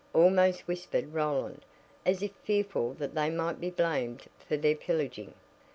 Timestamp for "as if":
2.07-2.31